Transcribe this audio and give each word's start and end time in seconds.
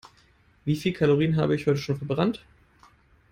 Wie 0.65 0.75
viele 0.77 0.95
Kalorien 0.97 1.35
habe 1.35 1.53
ich 1.55 1.67
heute 1.67 1.77
schon 1.77 1.95
verbrannt? 1.95 2.43